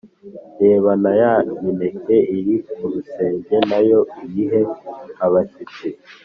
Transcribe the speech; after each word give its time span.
reba 0.61 0.91
na 1.03 1.11
ya 1.21 1.33
mineke 1.61 2.17
iri 2.37 2.55
ku 2.73 2.83
rusenge 2.93 3.57
na 3.69 3.79
yo 3.89 3.99
uyihe 4.21 4.61
abashyitsi. 5.25 5.87